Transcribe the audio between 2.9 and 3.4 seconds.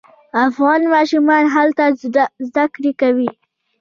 کوي.